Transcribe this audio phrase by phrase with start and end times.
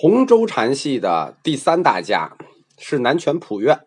[0.00, 2.36] 洪州禅系的第三大家
[2.78, 3.84] 是南拳普愿。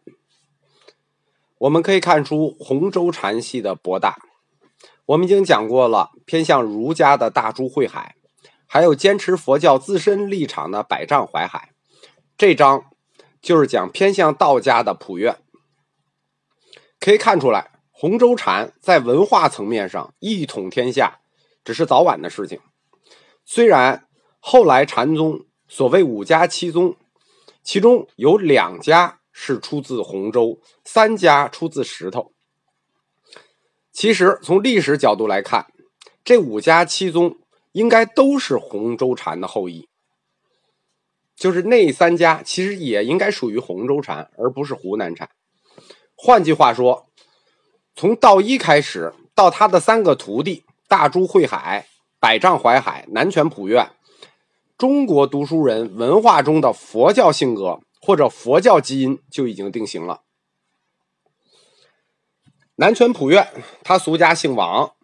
[1.58, 4.18] 我们可以看出洪州禅系的博大。
[5.06, 8.18] 我们已经讲过了，偏向儒家的大珠慧海，
[8.68, 11.70] 还有坚持佛教自身立场的百丈怀海。
[12.38, 12.92] 这章
[13.42, 15.38] 就是讲偏向道家的普愿。
[17.00, 21.22] 可以看出来，洪州禅在文化层面上一统天下，
[21.64, 22.60] 只是早晚的事情。
[23.46, 24.10] 虽然
[24.42, 25.46] 后来禅宗。
[25.74, 26.98] 所谓五家七宗，
[27.64, 32.34] 其中有两家是出自洪州，三家出自石头。
[33.94, 35.68] 其实从历史角度来看，
[36.26, 37.38] 这五家七宗
[37.72, 39.88] 应该都是洪州禅的后裔。
[41.38, 45.30] 就是那三家其实也应该属于洪州禅，而不是湖南禅。
[46.18, 47.08] 换句话说，
[47.96, 51.88] 从道一开始到他的三个徒弟大珠慧海、
[52.20, 53.90] 百丈怀海、南拳普愿。
[54.82, 60.24] 中国读书人文化中的佛教性格或者佛教基因就已经定型了。
[62.78, 63.48] 南拳普愿，
[63.84, 64.96] 他俗家姓王，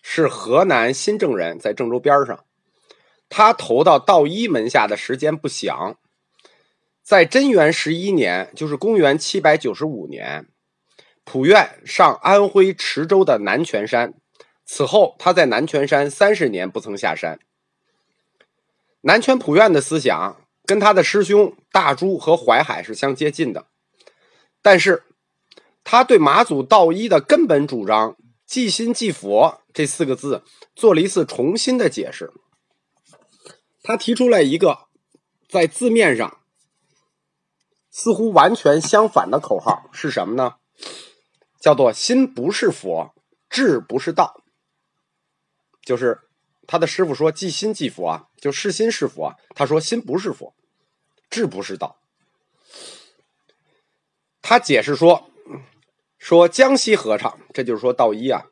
[0.00, 2.42] 是河南新郑人，在郑州边上。
[3.28, 5.98] 他投到道一门下的时间不详，
[7.02, 10.48] 在贞元十一年，就是公元七百九十五年，
[11.24, 14.14] 普愿上安徽池州的南泉山，
[14.64, 17.38] 此后他在南泉山三十年不曾下山。
[19.02, 23.66] 南拳普愿的思想跟他的师兄大珠和淮海是相接近的，
[24.60, 25.04] 但是
[25.84, 30.42] 他对马祖道一的根本主张“即心即佛”这四个字
[30.74, 32.32] 做了一次重新的解释。
[33.82, 34.88] 他提出来一个
[35.48, 36.40] 在字面上
[37.90, 40.56] 似乎完全相反的口号是什么呢？
[41.60, 43.14] 叫做“心不是佛，
[43.48, 44.42] 智不是道”，
[45.82, 46.27] 就是。
[46.68, 50.54] 他的师傅说：“即心即佛啊，就是心是佛啊。”他说：“心不是佛，
[51.30, 51.98] 智不是道。”
[54.42, 55.30] 他解释说
[56.18, 58.48] ：“说江西合唱，这就是说道一啊，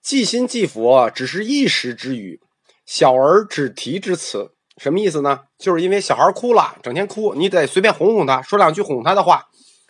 [0.00, 2.40] 即心即佛只是一时之语，
[2.86, 4.54] 小儿只提之词。
[4.76, 5.46] 什么意思呢？
[5.58, 9.48] 就是因为小孩哭了，整天哭，你得随便哄哄他，说两句哄他的话。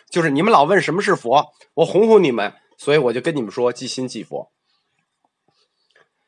[0.09, 4.51] 就是你们老问什么是佛，我哄哄你们，所以我就跟你们说即心即佛。”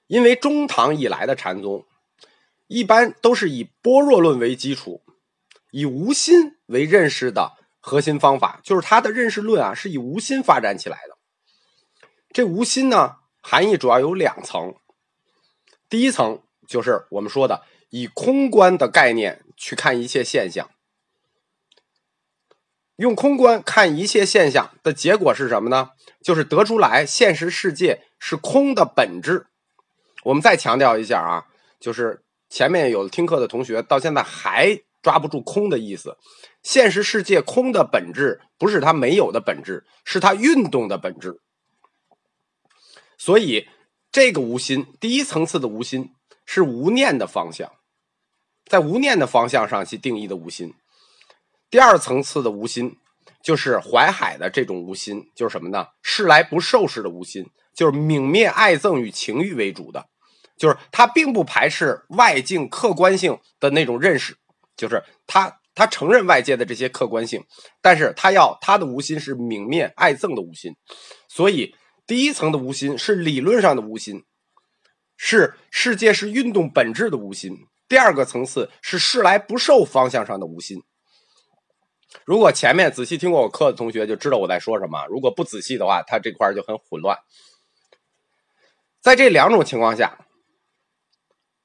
[0.08, 1.86] 因为中唐以来的禅宗，
[2.68, 5.04] 一般都是以般若论为基础，
[5.72, 11.18] 以无心为认识的核心方法，就是他的认识论啊，是以无心发展起来的。
[12.32, 14.76] 这无心呢，含义主要有两层。
[15.90, 20.70] 第一层就是我们说的以空观的概念去看一切现象，
[22.98, 25.92] 用空观看一切现象的结果是什么呢？
[26.22, 29.48] 就是得出来现实世界是空的本质。
[30.26, 31.46] 我们再强调一下啊，
[31.80, 36.18] 就是前面有听课的同学到现在还抓不住“空”的意思。
[36.64, 41.40] 现实世界空的本质不是它没有的本质，是它运动的本质。
[43.20, 43.68] 所以，
[44.12, 46.10] 这个无心，第一层次的无心
[46.44, 47.72] 是无念的方向，
[48.66, 50.74] 在无念的方向上去定义的无心。
[51.70, 52.98] 第二层次的无心，
[53.44, 55.90] 就是淮海的这种无心，就是什么呢？
[56.02, 60.08] 事来不受式的无心，就是泯灭爱憎与情欲为主的。
[60.58, 64.38] 就是他并不排斥外境客观性的那种认识，
[64.78, 67.44] 就是他他承认外界的这些客观性，
[67.82, 70.78] 但是他要他的无心是泯灭爱憎的无心，
[71.28, 71.76] 所以
[72.08, 74.24] 第一层的无心是理论上的无心，
[75.18, 77.54] 是世界是运动本质的无心；
[77.90, 80.82] 第二个层次是事来不受方向上的无心。
[82.24, 87.18] 如果前面仔细听过我课的同学就知道我在说什么，如果不仔细的话，他这块就很混乱。
[89.02, 90.20] 在这两种情况下。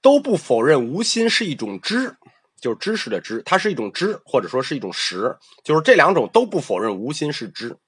[0.03, 2.16] 都不否认无心是一种知，
[2.61, 7.78] 就是知识的知，它是一种知，或者说是一种识，就是这两种都不否认无心是知。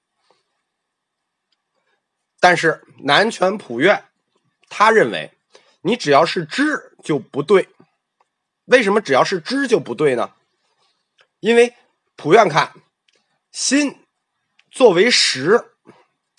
[2.39, 4.05] 但是南拳普愿，
[4.67, 5.31] 他认为
[5.81, 7.69] 你只要是知就不对。
[8.65, 10.33] 为什么只要是知就不对呢？
[11.39, 11.73] 因为
[12.15, 12.73] 普愿看
[13.51, 13.97] 心
[14.71, 15.63] 作为识，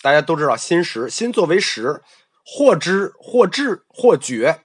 [0.01, 2.01] 大家都知道心识，心作为识，
[2.43, 4.64] 或知或智或觉。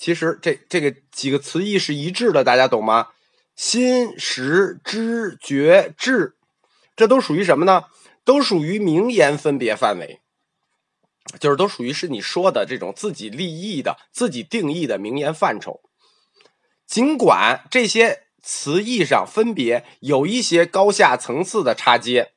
[0.00, 3.08] 其实这这个几个词义是一致的，大家懂吗？
[3.54, 6.36] 心、识、知、觉、智，
[6.96, 7.84] 这都属于什么呢？
[8.24, 10.22] 都属于名言分别范围，
[11.38, 15.82] 就是都属于是你说的这种自己立意的、自己定义的名言范畴。
[16.86, 22.32] 尽管这些词义上分别有一些高下层次的差阶，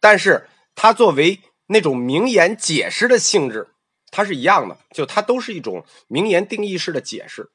[0.00, 3.68] 但是它作为那种名言解释的性质。
[4.12, 7.50] 它是一样的，就它都是一种名言定义式的解释。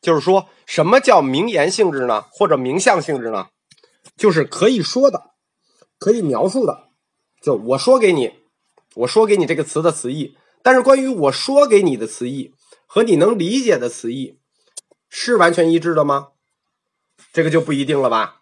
[0.00, 2.22] 就是说什么叫名言性质呢？
[2.32, 3.50] 或者名相性质呢？
[4.16, 5.30] 就是可以说的，
[5.98, 6.88] 可以描述的。
[7.42, 8.32] 就我说给你，
[8.94, 12.54] 我说给你这个词的词义，但是关于我说给你的词义
[12.86, 14.38] 和你能理解的词义，
[15.08, 16.28] 是完全一致的吗？
[17.32, 18.40] 这个就不一定了吧。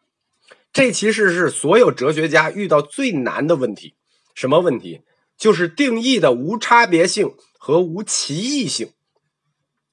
[0.73, 3.97] 这其实是所有哲学家遇到最难的问题。
[4.35, 5.03] 什么问题？
[5.39, 8.91] 就是定义的无差别性和无歧义性。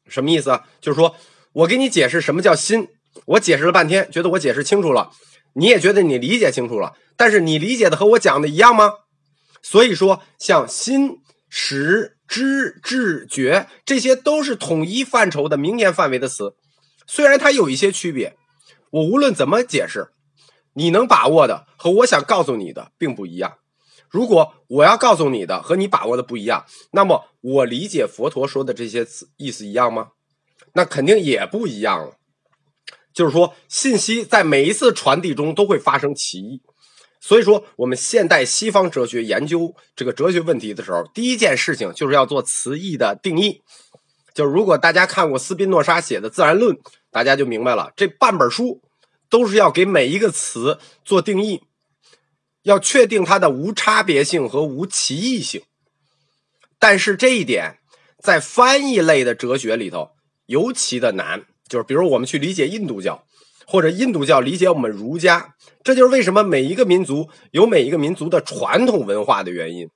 [0.08, 0.68] 什么意思啊？
[0.82, 1.16] 就是说
[1.54, 2.88] 我给你解释什么叫心，
[3.26, 5.12] 我解释了半天，觉得我解释清楚了，
[5.56, 8.94] 你也觉得你理解清楚了，但是你理解的和我讲的一样吗？
[9.62, 11.20] 所以说，像心、
[11.50, 16.56] 识、知、智、觉，这些都是统一范畴的名言范围的词，
[17.08, 18.36] 虽然它有一些区别，
[18.92, 20.10] 我无论怎么解释，
[20.74, 23.58] 你能把握的和我想告诉你的并不一样。
[24.14, 30.10] 如果我要告诉你的和你把握的不一样，那么我理解佛陀说的这些词意思一样吗？
[30.74, 32.18] 那肯定也不一样了。
[33.12, 36.62] 就是说，信息在每一次传递中都会发生歧义。
[37.20, 43.64] 所以说，我们现代西方哲学研究这个哲学问题的时候，第一件事情就是要做词义的定义。
[44.36, 46.76] 就是如果大家看过斯宾诺莎写的《自然论》，
[47.10, 48.80] 大家就明白了，这半本书
[49.28, 51.64] 都是要给每一个词做定义。
[52.64, 55.62] 要确定它的无差别性和无歧义性，
[56.80, 57.78] 但是这一点
[58.22, 60.12] 在翻译类的哲学里头
[60.48, 61.46] 尤其的难。
[61.70, 63.26] 就是比如我们去理解印度教，
[63.66, 69.88] 或者印度教理解我们儒家，这就是为什么每一个民族有每一个民族的传统文化的原因。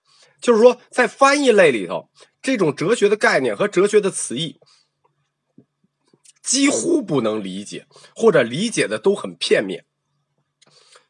[0.41, 2.09] 就是说，在翻译类里头，
[2.41, 4.59] 这种哲学的概念和哲学的词义
[6.41, 7.85] 几乎不能理解，
[8.15, 9.85] 或者理解的都很片面。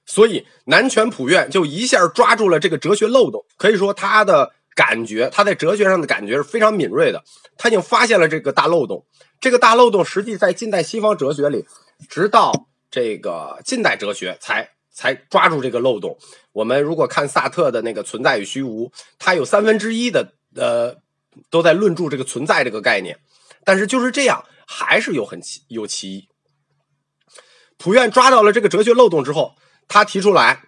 [0.08, 7.22] 所以南拳普愿就一下抓住了这个哲学漏洞，可以说他的感觉，他在哲学上的感觉是非常敏锐的。
[7.58, 9.06] 他已经发现了这个大漏洞，
[9.42, 11.66] 这个大漏洞实际在近代西方哲学里，
[12.08, 16.18] 直到这个近代哲学才才抓住这个漏洞。
[16.54, 18.88] 我们如果看萨特的那个《存在与虚无》，
[19.20, 20.96] 他有三分之一的呃
[21.50, 23.20] 都在论述这个存在这个概念，
[23.66, 26.30] 但是就是这样，还是有很奇有歧义。
[27.78, 29.56] 普愿抓到了这个哲学漏洞之后。
[29.88, 30.64] 他提出来，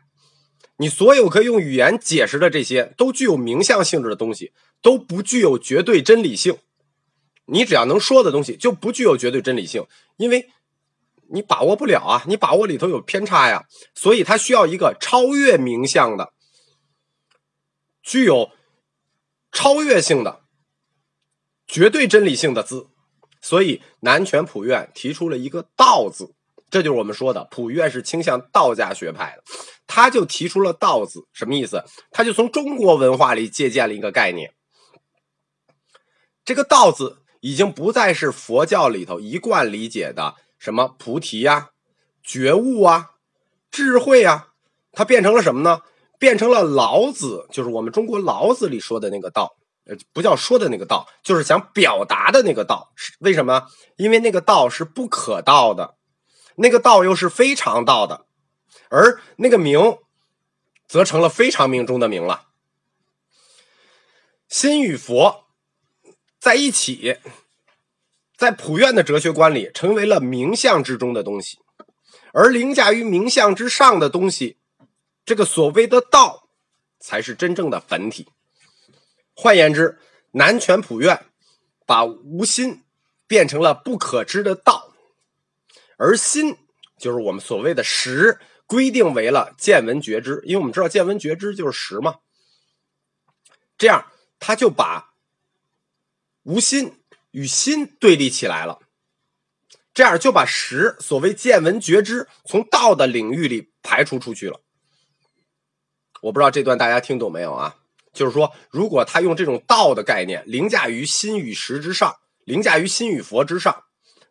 [0.78, 6.58] 你所有可以用语言解释的这些都具有名相性质的东西，都不具有绝对真理性。
[7.46, 9.86] 你只要能说的东西，就不具有绝对真理性，
[10.18, 10.50] 因为
[11.32, 13.66] 你把握不了啊，你把握里头有偏差呀。
[13.94, 16.32] 所以他需要一个超越名相的、
[18.02, 18.52] 具有
[19.52, 20.44] 超越性的、
[21.68, 22.88] 绝对真理性的字。
[23.42, 26.36] 所以南拳普愿提出了一个“道”字。
[26.70, 29.44] 这就是我们说的，普院是倾向道家学派的，
[29.88, 31.84] 他就提出了“道”字，什么意思？
[32.12, 34.54] 他就从中国文化里借鉴了一个概念。
[36.46, 41.70] 这个“道”字已经不再是佛教里头一贯理解的什么菩提呀、
[42.24, 43.12] 觉悟啊、
[43.72, 44.50] 智慧啊，
[44.92, 45.82] 它变成了什么呢？
[46.18, 49.56] 变成了老子，就是我们中国老子里说的那个“道”，
[49.88, 52.92] 呃，不叫说的那个“道”，就是想表达的那个“道”。
[52.98, 53.68] 是为什么？
[53.96, 55.96] 因为那个“道”是不可道的。
[56.62, 58.26] 那个道又是非常道的，
[58.90, 59.98] 而那个名，
[60.88, 62.48] 则成了非常名中的名了。
[64.50, 65.46] 心与佛
[66.38, 67.18] 在一起，
[68.36, 71.60] 在普愿的哲学观里，成为了名相之中的东西，
[72.34, 74.58] 而凌驾于名相之上的东西，
[75.24, 76.50] 这个所谓的道，
[77.00, 78.28] 才是真正的本体。
[79.34, 79.98] 换言之，
[80.32, 81.26] 南拳普愿
[81.86, 82.84] 把无心
[83.28, 84.89] 变成了不可知的道。
[86.00, 86.56] 而心
[86.98, 92.16] 就是我们所谓的识，规定为了见闻觉知，因为我们知道见闻觉知就是识嘛。
[93.78, 95.14] 这样他就把
[96.44, 96.98] 无心
[97.32, 98.80] 与心对立起来了，
[99.94, 104.62] 这样就把识所谓见闻觉知从道的领域里排除出去了。
[106.22, 107.76] 我不知道这段大家听懂没有啊？
[108.14, 112.16] 就是说，如果他用这种道的概念凌驾于心与识之上，
[112.46, 113.84] 凌驾于心与佛之上。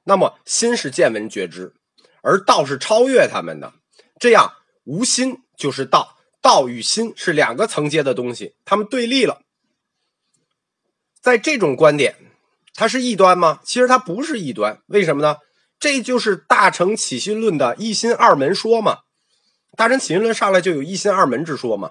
[0.09, 1.75] 那么心是见闻觉知，
[2.23, 3.75] 而道是超越他们的，
[4.19, 9.43] 这样无心就是道，道与心是两个层阶的东西，他们对立了。
[11.21, 12.17] 在这种观点，
[12.73, 13.61] 它是异端吗？
[13.65, 15.37] 其实它不是异端，为什么呢？
[15.79, 19.00] 这就是大乘起心论的一心二门说嘛。
[19.77, 21.91] 大乘起心论上来就有一心二门之说嘛，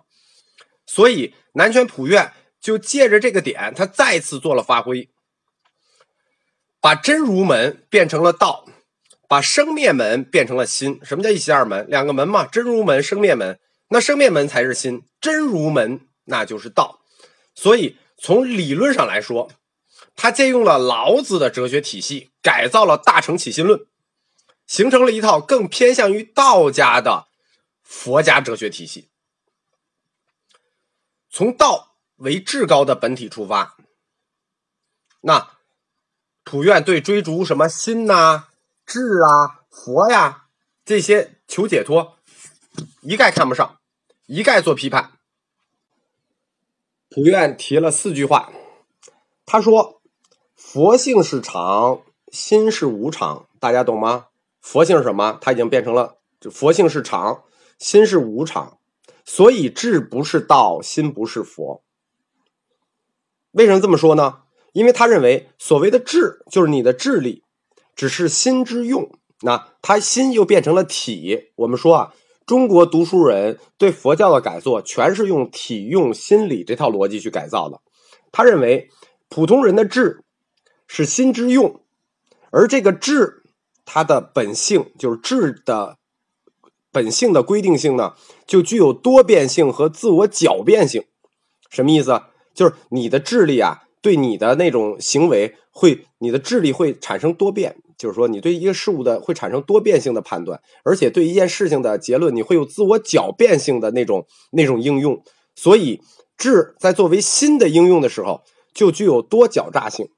[0.87, 5.07] 所以南拳普愿就借着这个点，他再次做了发挥。
[6.79, 8.65] 把真如门变成了道，
[9.27, 10.99] 把生灭门变成了心。
[11.03, 11.87] 什么叫一心二门？
[11.89, 13.59] 两个门嘛，真如门、生灭门。
[13.89, 17.01] 那生灭门才是心，真如门那就是道。
[17.55, 19.51] 所以从理论上来说，
[20.15, 23.79] 他借用了老子的哲学体系，改造了《大乘起心论》，
[24.65, 27.27] 形成了一套更偏向于道家的
[27.81, 29.09] 佛家哲学体系。
[31.29, 33.77] 从道为至高的本体出发，
[35.21, 35.56] 那
[36.49, 38.47] 普愿对追逐什么心呐、
[38.85, 40.45] 智啊、佛呀
[40.85, 42.15] 这些求解脱，
[43.01, 43.79] 一概看不上，
[44.27, 45.11] 一概做批判。
[47.09, 48.49] 普愿提了四句话，
[49.45, 50.01] 他说
[50.55, 51.99] ：“佛性是常，
[52.31, 54.27] 心是无常。”大家懂吗？
[54.61, 55.37] 佛性是什么？
[55.41, 56.15] 它已经变成了
[56.49, 57.43] 佛性是常，
[57.77, 58.77] 心是无常。
[59.25, 61.83] 所以智不是道，心不是佛。
[63.51, 64.43] 为什么这么说呢？
[64.77, 67.41] 因为他认为所谓的智就是你的智力，
[67.95, 69.09] 只是心之用。
[69.41, 71.49] 那他心又变成了体。
[71.55, 72.13] 我们说啊，
[72.45, 77.81] 中国读书人对佛教的改作，全是用体用心理这套逻辑去改造的。
[78.31, 78.91] 他认为
[79.29, 80.23] 普通人的智
[80.85, 81.81] 是心之用，
[82.51, 83.41] 而这个智
[83.83, 85.97] 它的本性就是智的。
[86.91, 88.13] 本性的规定性呢，
[88.45, 91.03] 就具有多变性和自我狡辩性。
[91.71, 92.21] 什么意思？
[92.53, 97.75] 就是你的智力啊，对你的那种行为会，你的智力会产生多变。
[97.97, 105.23] 就是说，你对一个事物的会产生多变性的判断，而且对一件事情的结论，你会有自我狡辩性的那种那种应用。
[105.55, 106.01] 所以，
[106.37, 110.09] 智在作为新的应用的时候，就具有多狡诈性。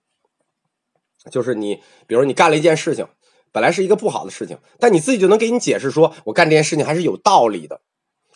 [1.31, 3.07] 就是你，比如你干了一件事情。
[3.51, 7.81] 本来是一个不好的事情，但你自己就能给你解释说，我干这件事情还是有道理的，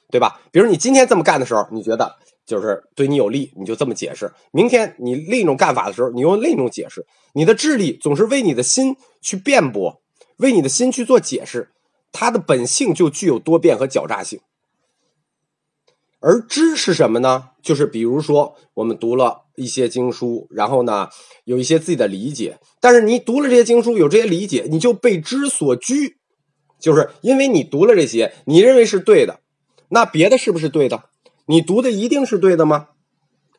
[0.10, 0.42] 对吧？
[0.52, 7.06] 比如你今天这么干的时候，你觉得就是对你有利，你就这么解释；明天你另一种干法的时候，你用另一种解释。
[7.34, 10.02] 你的智力总是为你的心去辩驳，
[10.38, 11.70] 为你的心去做解释，
[12.12, 14.40] 它的本性就具有多变和狡诈性。
[16.20, 17.50] 而知是什么呢？
[17.62, 21.10] 就是比如说，我们读了一些经书，然后呢，
[21.44, 22.60] 有一些自己的理解。
[22.80, 26.18] 但是你读了这些经书，有这些理解，你就被知所拘，
[26.80, 29.42] 就是因为你读了这些，你认为是对的，
[29.90, 31.04] 那别的是不是对的？
[31.46, 32.90] 你读的一定是对的吗？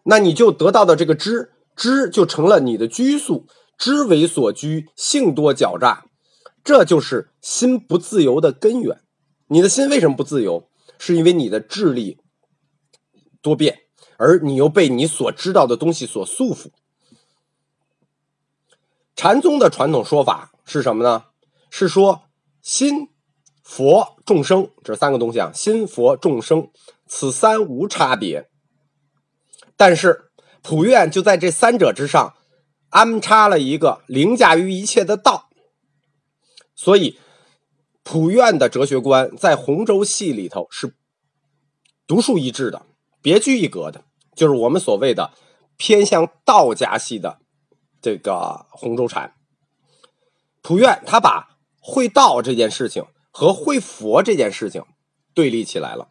[0.05, 3.47] 那你就得到的这个知，知就成了你的拘束，
[3.79, 6.05] 知为所拘，性多狡诈，
[6.62, 9.00] 这就是心不自由的根源。
[9.49, 10.69] 你的心为什么不自由？
[10.99, 12.19] 是因为你的智力。
[13.43, 13.81] 多变，
[14.17, 16.71] 而你又被你所知道的东西所束缚。
[19.14, 21.25] 禅宗的传统说法是什么呢？
[21.71, 22.23] 是说
[22.62, 23.09] 心、
[23.62, 26.71] 佛、众生这三个东西啊，心、佛、众生，
[27.16, 28.50] 此三无差别。
[29.76, 32.35] 但是普愿就在这三者之上
[32.88, 35.49] 安插了一个凌驾于一切的道，
[36.75, 37.21] 所以
[38.02, 40.97] 普愿的哲学观在洪州系里头是
[42.04, 42.85] 独树一帜的。
[43.23, 44.04] 别具一格的，
[44.35, 45.30] 就是我们所谓的
[45.76, 47.38] 偏向道家系的
[48.02, 49.35] 这个洪州禅。
[50.62, 54.85] 普愿他把会道这件事情和会佛这件事情
[55.33, 56.09] 对立起来了。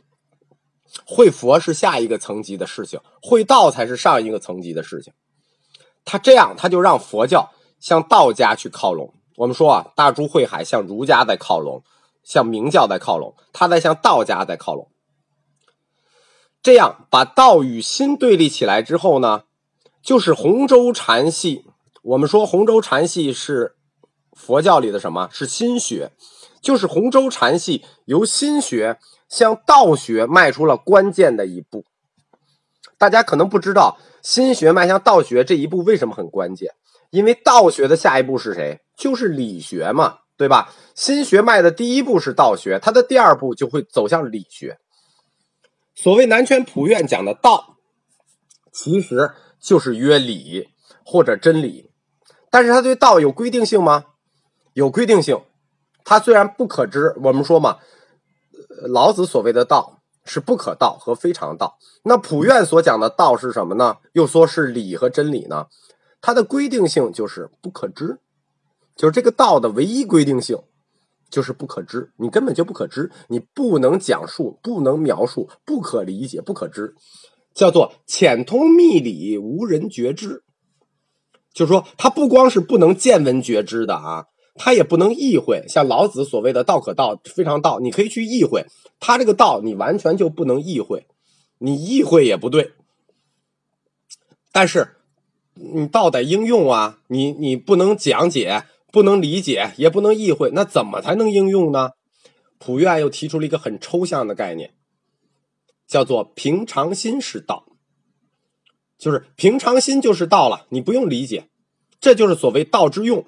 [1.06, 5.14] 会佛是下一个层级的事情，会道才是上一个层级的事情。
[6.06, 9.14] 他这样，他就让佛教向道家去靠拢。
[9.36, 11.84] 我们说啊，大珠慧海向儒家在靠拢，
[12.24, 14.90] 向明教在靠拢，他在向道家在靠拢。
[16.62, 19.44] 这样把道与心对立起来之后呢，
[20.02, 21.66] 就是洪州禅系。
[22.04, 23.76] 我们说洪州禅系是
[24.34, 25.30] 佛教里的什么？
[25.32, 26.12] 是心学，
[26.62, 29.00] 就是洪州禅系由心学
[29.34, 31.86] 向道学迈出了关键的一步。
[33.00, 36.76] 大家可能不知道，心学迈向道学这一步为什么很关键？
[37.10, 38.82] 因为道学的下一步是谁？
[38.96, 40.72] 就是理学嘛，对吧？
[40.94, 44.78] 心学迈的第一步是道学，它的第二步就会走向理学。
[45.96, 47.78] 所谓南拳普愿讲的道，
[48.72, 50.70] 其实就是约理
[51.04, 51.90] 或者真理，
[52.52, 54.06] 但是他对道有规定性吗？
[54.74, 55.42] 有规定性。
[56.06, 57.80] 它虽然不可知，我们说嘛，
[58.88, 61.78] 老子所谓的道是不可道和非常道。
[62.04, 63.98] 那普愿所讲的道是什么呢？
[64.14, 65.68] 又说是理和真理呢？
[66.22, 68.20] 它的规定性就是不可知，
[68.96, 70.58] 就是这个道的唯一规定性。
[71.30, 76.94] 就是不可知，你根本就不可知，你不能讲述，不能描述，不可理解，不可知，
[77.56, 80.44] 叫做浅通秘理，无人觉知。
[81.52, 85.64] 就是说，它不光是不能见闻觉知的啊，他也不能意会。
[85.68, 88.66] 像老子所谓的“道可道，非常道”，你可以去意会，
[89.00, 91.06] 他这个道你完全就不能意会，
[91.60, 92.74] 你意会也不对。
[94.52, 94.96] 但是，
[95.56, 98.64] 你道得应用啊，你你不能讲解。
[98.94, 101.94] 不能理解，也不能意会，那怎么才能应用呢？
[102.60, 104.76] 普愿又提出了一个很抽象的概念，
[105.88, 107.66] 叫做平常心是道，
[109.00, 111.50] 就是平常心就是道了，你不用理解，
[112.00, 113.26] 这就是所谓道之用。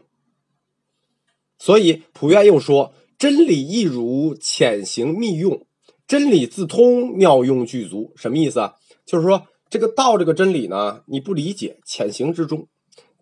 [1.58, 5.66] 所以普愿又说：“真理一如，潜行密用；
[6.08, 8.76] 真理自通，妙用具足。”什么意思啊？
[9.06, 12.68] 就是说这个道这个真理呢，你不理解，潜行之中，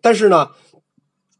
[0.00, 0.50] 但是呢，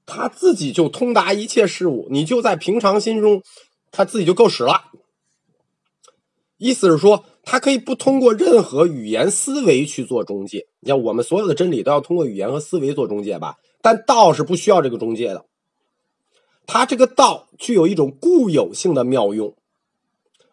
[0.06, 3.42] 他自己就通达一切事物，你就在平常心中，
[3.90, 4.90] 他自己就够使了。
[6.56, 10.66] 意思是说，他可以不通过任何语言思维去做中介。
[10.80, 13.56] 你像我们所有的真理都要通过语言和思维做中介吧？
[13.82, 15.44] 但道是不需要这个中介的。
[16.66, 19.54] 它这个道具有一种固有性的妙用，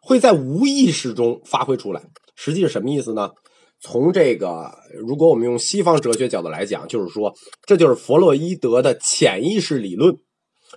[0.02, 2.04] 会在无意识中发挥出来。
[2.36, 3.32] 实际是什么意思呢？
[3.80, 7.34] 从这个，如果我们用西方哲学角度来讲，就是说，
[7.66, 10.18] 这就是弗洛伊德的潜意识理论。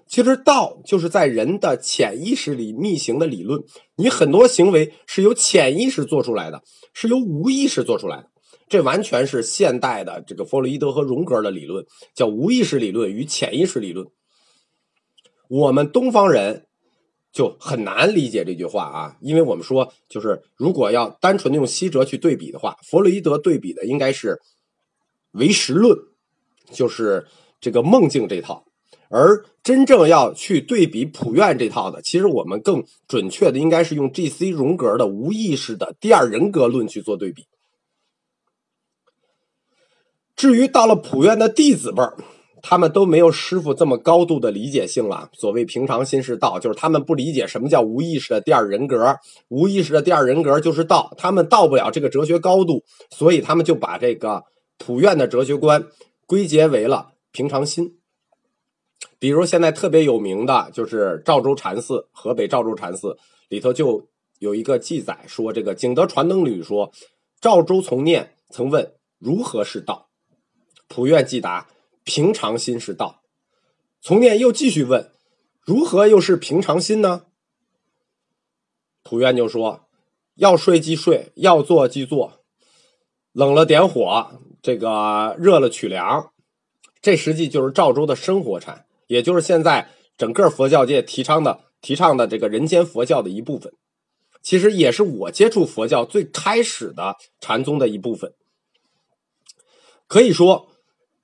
[0.06, 3.62] 其实道就是在人的潜意识里逆行的理论。
[3.96, 6.62] 你很多行为是由潜意识做出来的，
[6.92, 8.30] 是由无意识做出来的。
[8.68, 14.06] 这完全是现代的这个弗洛伊德和荣格的理论，叫无意识理论与潜意识理论。
[15.48, 16.66] 我们东方人
[17.32, 24.40] 就很难理解这句话啊，因为我们说，就是如果要单纯的用西哲去对比的话，弗洛伊德对比的应该是
[25.32, 25.98] 唯识论，
[26.70, 27.26] 就是
[27.60, 28.64] 这个梦境这套，
[29.08, 34.50] 而真正要去对比普愿这套的，其实我们更准确的应该是用 G.C.
[34.50, 37.46] 荣格的无意识的第二人格论去做对比。
[40.36, 42.16] 至于到了普院的弟子辈儿。
[42.66, 45.28] 他们都没有师傅这么高度的理解性了。
[45.34, 49.14] 所谓平常心是道，就是他们不理解什么叫无意识的第二人格。
[49.48, 54.42] 无意识的第二人格就是道，他们到不了这个哲学高度，所以他们就把这个
[54.78, 55.84] 普愿的哲学观
[56.26, 57.98] 归结为了平常心。
[59.18, 63.18] 比如现在特别有名的就是赵州禅寺，河北赵州禅寺
[63.50, 66.90] 里头就有一个记载说，这个景德传灯旅说，
[67.42, 70.08] 赵州从念曾问如何是道，
[70.88, 71.68] 普愿即答。
[72.04, 73.22] 平常心是道。
[74.00, 75.10] 从念又继续问
[75.64, 77.24] ：“如何又是平常心呢？”
[79.02, 79.88] 普愿就说
[80.36, 82.44] ：“要睡即睡，要坐即坐，
[83.32, 86.32] 冷了点火，这个热了取凉。”
[87.00, 89.88] 这实际就是赵州的生活禅，也就是现在
[90.18, 93.72] 整个佛教界提倡的、提倡的这个人间佛教的一部分。
[94.42, 98.34] 其实也是我接触佛教最开始的禅宗的一部分。
[100.06, 100.68] 可以说。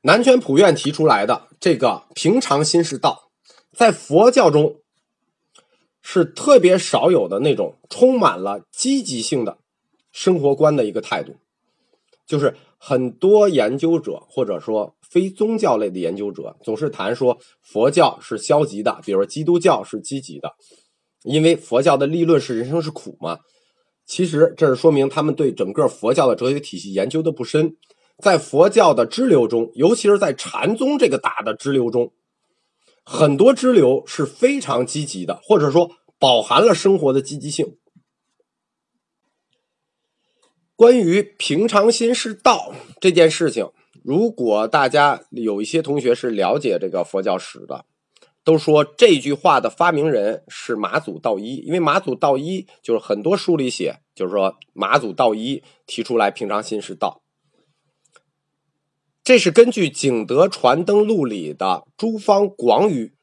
[0.02, 3.30] 南拳普愿提出来的这个平常心是道，
[3.72, 4.76] 在佛教中
[6.00, 9.58] 是特别少有的那种充满了积极性的
[10.10, 11.36] 生活观的一个态度。
[12.26, 20.54] 就是很多研究者或者说非宗教类的研究者总是谈说佛教是消极的，比如基督教是积极的，
[21.24, 23.40] 因为佛教的立论是人生是苦嘛。
[24.06, 27.76] 其实这是说明他们对整个佛教的哲学体系研究的不深。
[28.20, 32.12] 在佛教的支流中，尤其是在禅宗这个大的支流中，
[33.04, 37.76] 很多支流是非常积极的，或者说饱含了生活的积极性。
[40.76, 43.70] 关于平常心是道这件事情，
[44.02, 47.84] 如果大家有一些同学是了解这个佛教史的，
[48.42, 57.22] 都说这句话的发明人是马祖道一，因为马祖道一就是很多书里写，就是说马祖道一提出来平常心是道。
[59.30, 63.14] 这是根据《景德传灯录》里的诸方广语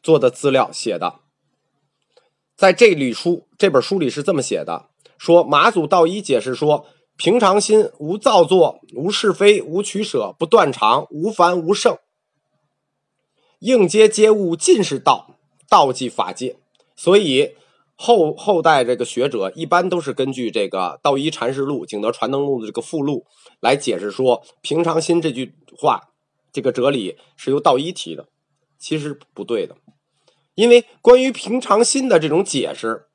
[0.00, 1.18] 做的资料写的。
[2.54, 6.86] 在这里书这本书里是这么写的：说马祖道一解释说，
[7.16, 11.98] 平常心无造作，无是非，无取舍，不断常，无凡无圣，
[13.58, 15.34] 应接接物尽是道，
[15.68, 16.56] 道即法界。
[16.94, 17.56] 所以。
[17.96, 23.24] 后后代这个学者一般都是根据这个《道一禅师录》《景德传灯录》的这个附录
[23.60, 26.10] 来解释说“平常心”这句话，
[26.52, 28.28] 这个哲理是由道一提的，
[28.78, 29.76] 其实不对的，
[30.54, 33.06] 因为关于平常心的这种解释，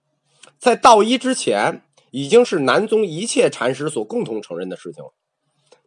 [0.57, 5.13] 在道一之前已经是南宗一切禅师所共同承认的事情了，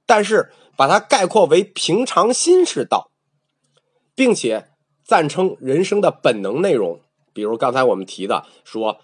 [0.06, 3.10] 但是把它概括为“平常心是道”，
[4.14, 4.68] 并且
[5.04, 7.00] 赞称人生的本能内容。
[7.34, 9.00] 比如刚才我们提的说，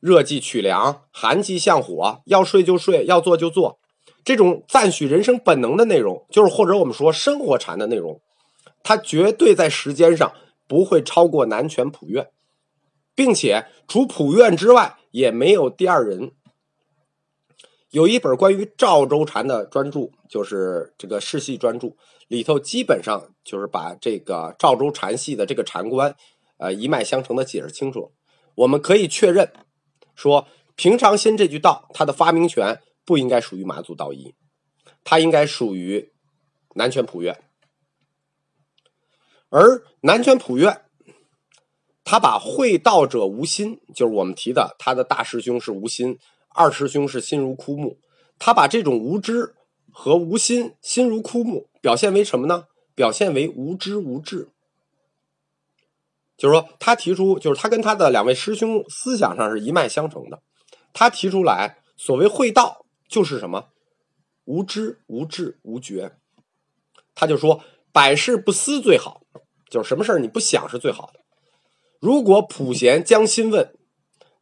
[0.00, 3.80] 热即取凉，寒即向火，要睡就睡，要做就做，
[4.24, 8.20] 这种赞许人生本能的内容，就是或者我们说生活禅的内容，
[8.82, 10.32] 它绝对在时间上
[10.68, 12.28] 不会超过南拳普愿，
[13.14, 16.30] 并且除普愿之外也没有第二人。
[17.90, 21.92] 有一本关于赵州禅的专著，就是这个世系专著
[22.28, 26.14] 里头，基本上就是把这个赵州禅系的这个禅观。
[26.58, 28.12] 呃，一脉相承的解释清楚，
[28.54, 29.52] 我们可以确认
[30.14, 34.34] 说，平常心这句道，它的发明权不应该属于马祖道一，
[35.04, 36.12] 它应该属于
[36.74, 37.38] 南拳普愿。
[39.48, 40.82] 而南拳普愿，
[42.04, 48.00] 他把会道者无心，就是我们提的他的大师兄是无心，二师兄是心如枯木。
[48.38, 49.54] 他把这种无知
[49.90, 52.66] 和无心、心如枯木表现为什么呢？
[52.94, 54.50] 表现为无知无智。
[56.36, 60.42] 就是说，他提出，就是他跟他的两位师兄思想上是一脉相承的。
[60.92, 63.68] 他提出来，所谓会道就是什么？
[64.44, 66.12] 无知、无智、无觉。
[67.14, 69.22] 他就说，百事不思最好，
[69.70, 71.20] 就是什么事儿你不想是最好的。
[72.00, 73.74] 如果普贤将心问，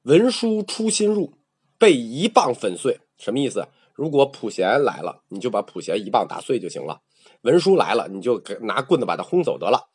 [0.03, 1.35] 文殊出心入，
[1.79, 3.69] 被一棒粉碎，什么意思？
[3.95, 6.99] 如果普贤来了，你就把普贤一棒打碎就行了；
[7.43, 9.89] 文殊来了，你就拿棍子把他轰走得了。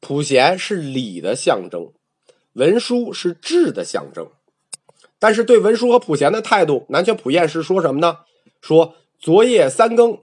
[0.00, 1.92] 普贤是礼的象征，
[2.52, 4.30] 文殊是智的象征。
[5.18, 8.18] 但是对文殊和普贤的态度，南拳普彦是说什么呢？
[8.60, 10.20] 说昨夜三更，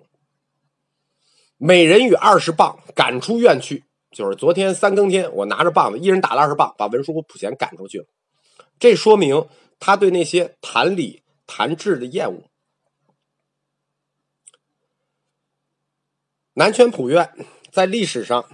[1.58, 3.84] 每人与二十棒赶出院去。
[4.12, 8.06] 就是昨天三更天，我拿着棒子，一人打了二十棒，把文殊和普贤赶出去了。
[8.78, 9.48] 这说明
[9.80, 12.44] 他对那些谈理谈智的厌恶。
[16.54, 17.34] 南拳普愿
[17.72, 18.48] 在历史上。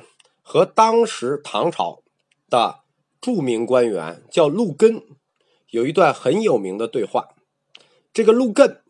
[0.52, 2.02] 和当时唐朝
[2.50, 2.80] 的
[3.22, 5.04] 著名官员叫陆根，
[5.70, 7.36] 有一段很有名的对话。
[8.12, 8.82] 这个陆根，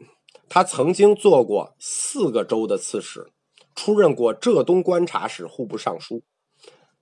[0.47, 3.29] 他曾经做过四个州的刺史，
[3.75, 6.23] 出任过浙东观察使、户部尚书。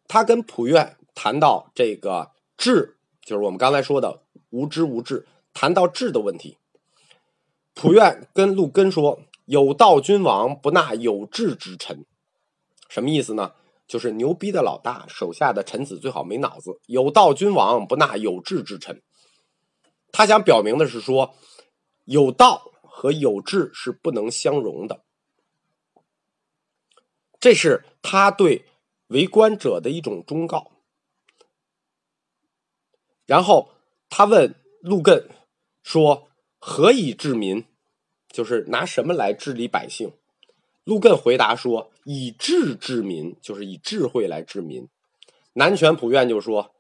[0.08, 6.58] 他跟普院谈到这个智，就是我们刚才说的无知无智，谈到智的问题。
[7.76, 12.04] 普院跟陆根说：“有道君王不纳有志之臣。”
[12.90, 13.52] 什么意思呢？
[13.88, 16.80] 就是牛逼的老大，手下的臣子最好没脑子。
[16.88, 19.02] 有道君王不纳有志之臣。
[20.12, 21.36] 他想表明的是说，
[22.06, 25.04] 有道和有志是不能相容的。
[27.40, 28.66] 这是他对
[29.08, 30.72] 为官者的一种忠告。
[33.26, 33.74] 然后
[34.10, 35.28] 他问陆亘
[35.84, 37.66] 说：“何以治民？
[38.30, 40.14] 就是拿什么来治理百姓？”
[40.88, 44.88] 陆艮回答说：“以智治民，就是以智慧来治民。”
[45.52, 46.72] 南拳普愿就说：“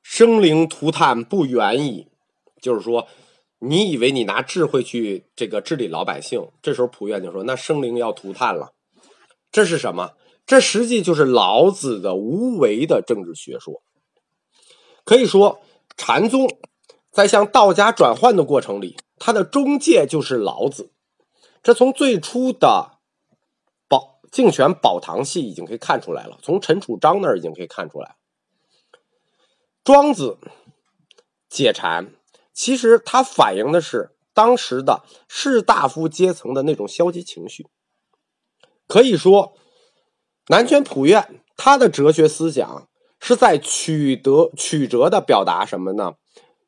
[0.00, 2.06] 生灵涂炭不远矣。”
[2.62, 3.08] 就是说，
[3.58, 6.50] 你以为你拿智慧去这个治理老百姓？
[6.62, 8.74] 这时候普愿就说：“那生灵要涂炭了。”
[9.50, 10.12] 这是什么？
[10.46, 13.82] 这实际就是老子的无为的政治学说。
[15.04, 15.60] 可以说，
[15.96, 16.48] 禅宗
[17.10, 20.92] 在向道家转换的过程里，它的中介就是老子。
[21.60, 22.91] 这从最初的。
[24.32, 28.16] 竞选保堂戏已经可以看出来了，从陈楚章那儿已经可以看出来。
[29.84, 30.38] 庄子
[31.48, 32.14] 解禅，
[32.52, 37.66] 其实它反映的是当时的士大夫阶层的那种消极情绪。
[38.88, 39.52] 可以说，
[40.48, 42.88] 南拳普愿他的哲学思想
[43.20, 46.14] 是在取得曲折的表达什么呢？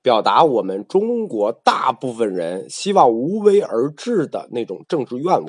[0.02, 5.48] 表达我们中国大部分人希望无为而治的那种政治愿望。